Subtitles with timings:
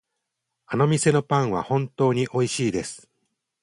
[0.65, 3.07] あの店のパンは本当においしいです。